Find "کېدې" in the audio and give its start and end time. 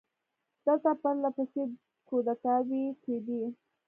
3.03-3.41